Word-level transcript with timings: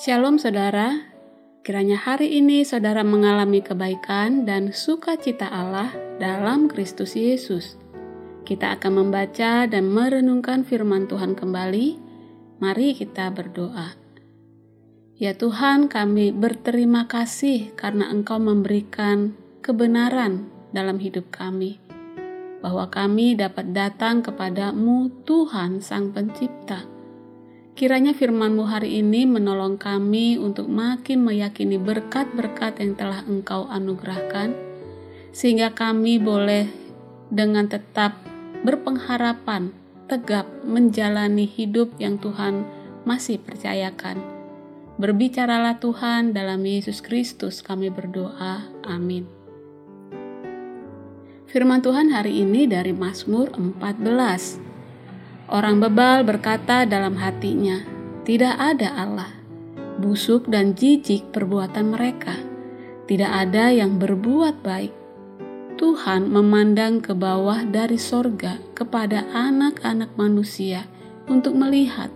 Shalom 0.00 0.40
saudara, 0.40 1.12
kiranya 1.60 2.00
hari 2.00 2.40
ini 2.40 2.64
saudara 2.64 3.04
mengalami 3.04 3.60
kebaikan 3.60 4.48
dan 4.48 4.72
sukacita 4.72 5.44
Allah 5.44 5.92
dalam 6.16 6.72
Kristus 6.72 7.12
Yesus. 7.12 7.76
Kita 8.48 8.80
akan 8.80 8.96
membaca 8.96 9.68
dan 9.68 9.92
merenungkan 9.92 10.64
firman 10.64 11.04
Tuhan 11.04 11.36
kembali. 11.36 12.00
Mari 12.64 12.96
kita 12.96 13.28
berdoa. 13.28 13.92
Ya 15.20 15.36
Tuhan, 15.36 15.92
kami 15.92 16.32
berterima 16.32 17.04
kasih 17.04 17.76
karena 17.76 18.08
Engkau 18.08 18.40
memberikan 18.40 19.36
kebenaran 19.60 20.48
dalam 20.72 20.96
hidup 20.96 21.28
kami, 21.28 21.76
bahwa 22.64 22.88
kami 22.88 23.36
dapat 23.36 23.76
datang 23.76 24.24
kepadamu, 24.24 25.12
Tuhan 25.28 25.84
Sang 25.84 26.08
Pencipta 26.16 26.89
Kiranya 27.80 28.12
firman-Mu 28.12 28.68
hari 28.68 29.00
ini 29.00 29.24
menolong 29.24 29.80
kami 29.80 30.36
untuk 30.36 30.68
makin 30.68 31.24
meyakini 31.24 31.80
berkat-berkat 31.80 32.76
yang 32.76 32.92
telah 32.92 33.24
Engkau 33.24 33.72
anugerahkan, 33.72 34.52
sehingga 35.32 35.72
kami 35.72 36.20
boleh 36.20 36.68
dengan 37.32 37.72
tetap 37.72 38.20
berpengharapan, 38.68 39.72
tegap 40.12 40.44
menjalani 40.60 41.48
hidup 41.48 41.96
yang 41.96 42.20
Tuhan 42.20 42.68
masih 43.08 43.40
percayakan. 43.40 44.20
Berbicaralah 45.00 45.80
Tuhan 45.80 46.36
dalam 46.36 46.60
Yesus 46.60 47.00
Kristus 47.00 47.64
kami 47.64 47.88
berdoa. 47.88 48.60
Amin. 48.84 49.24
Firman 51.48 51.80
Tuhan 51.80 52.12
hari 52.12 52.44
ini 52.44 52.68
dari 52.68 52.92
Mazmur 52.92 53.56
14 53.56 54.69
Orang 55.50 55.82
bebal 55.82 56.22
berkata 56.22 56.86
dalam 56.86 57.18
hatinya, 57.18 57.82
"Tidak 58.22 58.54
ada 58.54 58.94
Allah." 58.94 59.34
Busuk 59.98 60.46
dan 60.46 60.78
jijik 60.78 61.34
perbuatan 61.34 61.90
mereka. 61.90 62.38
Tidak 63.10 63.26
ada 63.26 63.74
yang 63.74 63.98
berbuat 63.98 64.62
baik. 64.62 64.94
Tuhan 65.74 66.30
memandang 66.30 67.02
ke 67.02 67.18
bawah 67.18 67.66
dari 67.66 67.98
sorga 67.98 68.62
kepada 68.78 69.26
anak-anak 69.34 70.14
manusia 70.14 70.86
untuk 71.26 71.58
melihat 71.58 72.14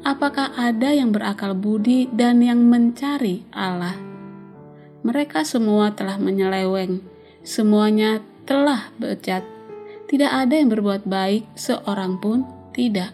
apakah 0.00 0.56
ada 0.56 0.88
yang 0.96 1.12
berakal 1.12 1.52
budi 1.52 2.08
dan 2.08 2.40
yang 2.40 2.64
mencari 2.64 3.44
Allah. 3.52 3.98
Mereka 5.04 5.44
semua 5.44 5.92
telah 5.92 6.16
menyeleweng, 6.16 7.04
semuanya 7.44 8.24
telah 8.48 8.88
bejat. 8.96 9.44
Tidak 10.08 10.32
ada 10.32 10.56
yang 10.56 10.72
berbuat 10.72 11.04
baik 11.04 11.44
seorang 11.54 12.16
pun 12.16 12.59
tidak. 12.80 13.12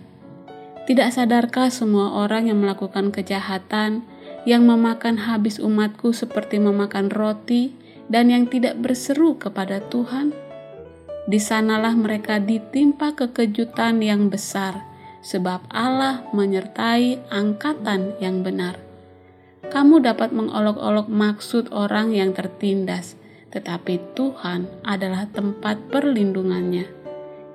Tidak 0.86 1.10
sadarkah 1.10 1.66
semua 1.74 2.14
orang 2.22 2.46
yang 2.46 2.62
melakukan 2.62 3.10
kejahatan, 3.10 4.06
yang 4.46 4.62
memakan 4.62 5.18
habis 5.26 5.58
umatku 5.58 6.14
seperti 6.14 6.62
memakan 6.62 7.10
roti, 7.10 7.74
dan 8.06 8.30
yang 8.30 8.46
tidak 8.46 8.78
berseru 8.78 9.34
kepada 9.34 9.82
Tuhan? 9.90 10.30
Di 11.26 11.42
sanalah 11.42 11.98
mereka 11.98 12.38
ditimpa 12.38 13.18
kekejutan 13.18 13.98
yang 13.98 14.30
besar, 14.30 14.86
sebab 15.26 15.66
Allah 15.74 16.22
menyertai 16.30 17.26
angkatan 17.34 18.14
yang 18.22 18.46
benar. 18.46 18.78
Kamu 19.66 19.98
dapat 19.98 20.30
mengolok-olok 20.30 21.10
maksud 21.10 21.74
orang 21.74 22.14
yang 22.14 22.30
tertindas, 22.30 23.18
tetapi 23.50 23.98
Tuhan 24.14 24.70
adalah 24.86 25.26
tempat 25.26 25.90
perlindungannya. 25.90 26.86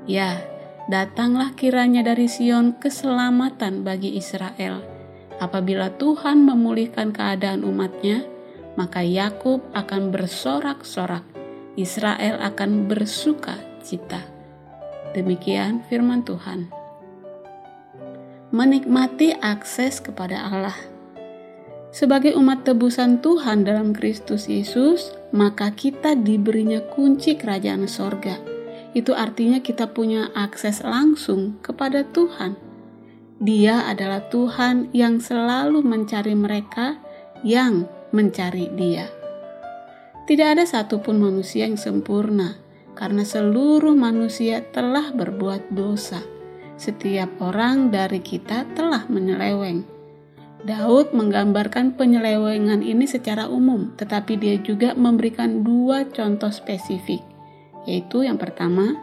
Ya, 0.03 0.43
datanglah 0.91 1.55
kiranya 1.55 2.03
dari 2.03 2.27
Sion 2.27 2.75
keselamatan 2.75 3.87
bagi 3.87 4.19
Israel. 4.19 4.83
Apabila 5.39 5.87
Tuhan 5.95 6.43
memulihkan 6.43 7.15
keadaan 7.15 7.63
umatnya, 7.63 8.27
maka 8.75 8.99
Yakub 8.99 9.63
akan 9.71 10.11
bersorak-sorak, 10.11 11.23
Israel 11.79 12.43
akan 12.43 12.91
bersuka 12.91 13.55
cita. 13.79 14.19
Demikian 15.15 15.81
firman 15.87 16.27
Tuhan. 16.27 16.67
Menikmati 18.51 19.31
akses 19.39 20.03
kepada 20.03 20.43
Allah. 20.43 20.75
Sebagai 21.95 22.35
umat 22.35 22.67
tebusan 22.67 23.23
Tuhan 23.23 23.63
dalam 23.63 23.95
Kristus 23.95 24.51
Yesus, 24.51 25.15
maka 25.31 25.71
kita 25.71 26.19
diberinya 26.19 26.83
kunci 26.91 27.39
kerajaan 27.39 27.87
sorga 27.87 28.50
itu 28.91 29.15
artinya 29.15 29.63
kita 29.63 29.95
punya 29.95 30.31
akses 30.35 30.83
langsung 30.83 31.59
kepada 31.63 32.03
Tuhan. 32.03 32.59
Dia 33.41 33.87
adalah 33.87 34.27
Tuhan 34.29 34.91
yang 34.93 35.17
selalu 35.23 35.81
mencari 35.81 36.35
mereka 36.35 36.99
yang 37.41 37.87
mencari 38.13 38.69
Dia. 38.75 39.07
Tidak 40.27 40.47
ada 40.47 40.67
satupun 40.67 41.17
manusia 41.17 41.65
yang 41.65 41.79
sempurna, 41.79 42.61
karena 42.93 43.25
seluruh 43.25 43.97
manusia 43.97 44.61
telah 44.69 45.09
berbuat 45.09 45.73
dosa. 45.73 46.21
Setiap 46.77 47.41
orang 47.41 47.89
dari 47.89 48.21
kita 48.21 48.69
telah 48.77 49.09
menyeleweng. 49.09 49.87
Daud 50.61 51.09
menggambarkan 51.17 51.97
penyelewengan 51.97 52.85
ini 52.85 53.09
secara 53.09 53.49
umum, 53.49 53.97
tetapi 53.97 54.37
dia 54.37 54.61
juga 54.61 54.93
memberikan 54.93 55.65
dua 55.65 56.05
contoh 56.13 56.53
spesifik 56.53 57.25
yaitu 57.85 58.25
yang 58.27 58.37
pertama, 58.37 58.97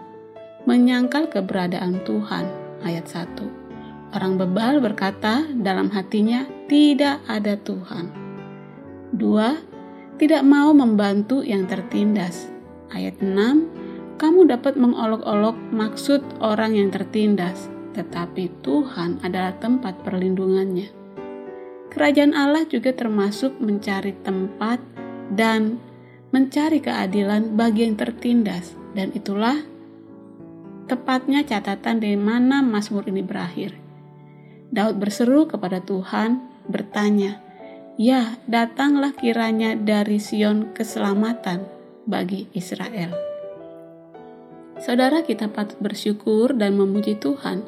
menyangkal 0.68 1.30
keberadaan 1.32 2.02
Tuhan, 2.04 2.44
ayat 2.84 3.06
1. 3.08 4.14
Orang 4.16 4.40
bebal 4.40 4.80
berkata 4.80 5.44
dalam 5.52 5.92
hatinya, 5.92 6.48
tidak 6.68 7.20
ada 7.28 7.60
Tuhan. 7.60 8.08
Dua, 9.12 9.56
tidak 10.16 10.42
mau 10.44 10.72
membantu 10.72 11.44
yang 11.44 11.68
tertindas. 11.68 12.48
Ayat 12.88 13.20
6, 13.20 14.18
kamu 14.18 14.50
dapat 14.50 14.74
mengolok-olok 14.74 15.56
maksud 15.70 16.24
orang 16.42 16.74
yang 16.74 16.90
tertindas, 16.90 17.70
tetapi 17.94 18.50
Tuhan 18.64 19.22
adalah 19.22 19.54
tempat 19.60 20.00
perlindungannya. 20.02 20.90
Kerajaan 21.88 22.36
Allah 22.36 22.68
juga 22.68 22.92
termasuk 22.92 23.56
mencari 23.62 24.12
tempat 24.20 24.82
dan 25.32 25.80
mencari 26.28 26.84
keadilan 26.84 27.56
bagi 27.56 27.88
yang 27.88 27.96
tertindas, 27.96 28.76
dan 28.92 29.12
itulah 29.16 29.64
tepatnya 30.88 31.44
catatan 31.44 32.00
di 32.00 32.16
mana 32.16 32.60
Mazmur 32.60 33.08
ini 33.08 33.24
berakhir. 33.24 33.76
Daud 34.68 35.00
berseru 35.00 35.48
kepada 35.48 35.80
Tuhan, 35.80 36.44
bertanya, 36.68 37.40
"Ya, 37.96 38.36
datanglah 38.44 39.16
kiranya 39.16 39.72
dari 39.76 40.20
Sion 40.20 40.76
keselamatan 40.76 41.64
bagi 42.04 42.48
Israel." 42.52 43.16
Saudara 44.78 45.24
kita 45.24 45.50
patut 45.50 45.80
bersyukur 45.82 46.54
dan 46.54 46.78
memuji 46.78 47.18
Tuhan. 47.18 47.64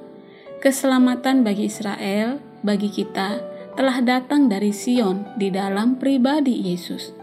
Keselamatan 0.60 1.42
bagi 1.42 1.66
Israel, 1.66 2.38
bagi 2.60 2.92
kita, 2.92 3.40
telah 3.74 3.98
datang 4.04 4.46
dari 4.46 4.70
Sion 4.70 5.24
di 5.40 5.48
dalam 5.48 5.96
pribadi 5.96 6.70
Yesus. 6.70 7.19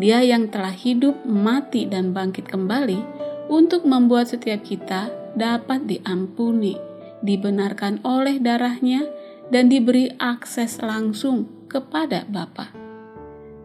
Dia 0.00 0.24
yang 0.24 0.48
telah 0.48 0.72
hidup, 0.72 1.28
mati, 1.28 1.84
dan 1.84 2.16
bangkit 2.16 2.48
kembali 2.48 3.04
untuk 3.52 3.84
membuat 3.84 4.32
setiap 4.32 4.64
kita 4.64 5.12
dapat 5.36 5.84
diampuni, 5.84 6.72
dibenarkan 7.20 8.00
oleh 8.00 8.40
darahnya, 8.40 9.04
dan 9.52 9.68
diberi 9.68 10.08
akses 10.16 10.80
langsung 10.80 11.68
kepada 11.68 12.24
Bapa. 12.24 12.72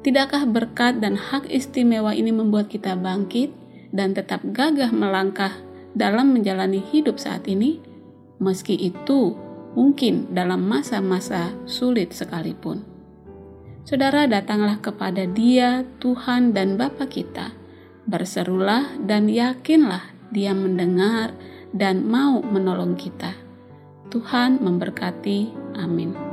Tidakkah 0.04 0.44
berkat 0.44 1.00
dan 1.00 1.16
hak 1.16 1.48
istimewa 1.48 2.12
ini 2.12 2.36
membuat 2.36 2.68
kita 2.68 3.00
bangkit 3.00 3.56
dan 3.96 4.12
tetap 4.12 4.44
gagah 4.44 4.92
melangkah 4.92 5.56
dalam 5.96 6.36
menjalani 6.36 6.84
hidup 6.92 7.16
saat 7.16 7.48
ini, 7.48 7.80
meski 8.44 8.76
itu 8.76 9.40
mungkin 9.72 10.36
dalam 10.36 10.68
masa-masa 10.68 11.56
sulit 11.64 12.12
sekalipun? 12.12 12.95
Saudara 13.86 14.26
datanglah 14.26 14.82
kepada 14.82 15.30
Dia, 15.30 15.86
Tuhan 16.02 16.58
dan 16.58 16.74
Bapa 16.74 17.06
kita. 17.06 17.54
Berserulah 18.10 18.98
dan 18.98 19.30
yakinlah 19.30 20.10
Dia 20.34 20.58
mendengar 20.58 21.38
dan 21.70 22.02
mau 22.10 22.42
menolong 22.42 22.98
kita. 22.98 23.38
Tuhan 24.10 24.58
memberkati. 24.58 25.54
Amin. 25.78 26.25